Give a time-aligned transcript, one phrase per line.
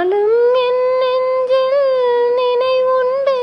[0.00, 3.38] ஆனாலும் என் நெஞ்சில் நினைவுண்டு.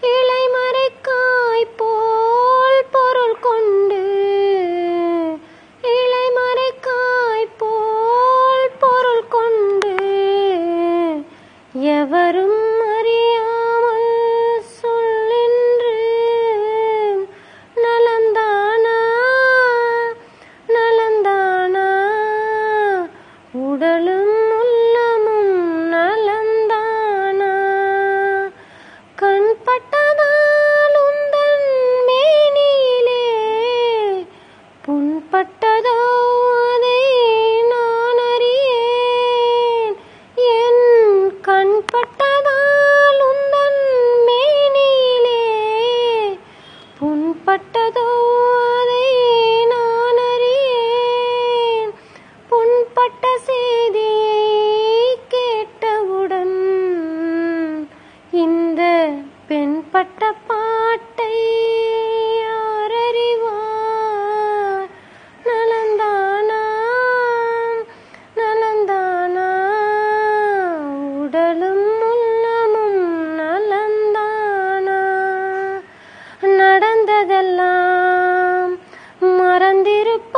[0.00, 4.02] இலைமறைக்காய் போல் பொருள் கொண்டு.
[5.82, 9.94] இலைமறைக்காய் போல் பொருள் கொண்டு.
[11.72, 12.79] எவரும்
[35.00, 35.98] புண்பட்டதோ
[36.70, 37.02] அதை
[37.70, 39.94] நான் அறியேன்.
[40.54, 40.82] என்
[41.46, 43.80] கண்பட்டதால் உந்தன்
[44.26, 45.40] மேனியிலே
[46.98, 48.06] புண்பட்டதோ
[48.74, 49.06] அதை
[49.72, 51.90] நான் அறியேன்.
[52.50, 54.44] புண்பட்ட செய்தியை
[55.34, 56.58] கேட்டவுடன்
[58.44, 58.82] இந்த
[59.48, 60.34] பெண்பட்ட
[77.20, 78.70] மறந்ததெல்லாம்
[79.38, 80.29] மறந்திருப்ப